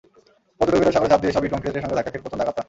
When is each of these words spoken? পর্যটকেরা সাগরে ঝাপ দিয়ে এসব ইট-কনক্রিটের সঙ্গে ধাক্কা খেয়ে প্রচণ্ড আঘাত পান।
পর্যটকেরা 0.57 0.93
সাগরে 0.95 1.11
ঝাপ 1.11 1.19
দিয়ে 1.21 1.31
এসব 1.33 1.43
ইট-কনক্রিটের 1.45 1.83
সঙ্গে 1.83 1.97
ধাক্কা 1.97 2.11
খেয়ে 2.11 2.23
প্রচণ্ড 2.23 2.41
আঘাত 2.43 2.53
পান। 2.55 2.59